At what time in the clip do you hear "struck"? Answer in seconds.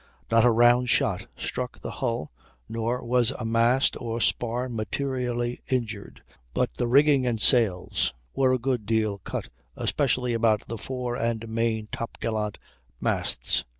1.37-1.79